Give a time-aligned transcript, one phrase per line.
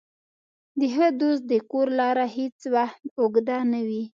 [0.79, 4.03] د ښه دوست د کور لاره هېڅ وخت اوږده نه وي.